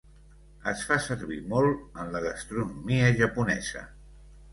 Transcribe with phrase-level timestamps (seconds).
[0.69, 3.85] Es fa servir molt en la gastronomia japonesa.